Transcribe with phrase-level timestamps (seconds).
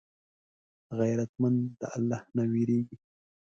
[0.97, 2.97] غیرتمند له الله نه وېرېږي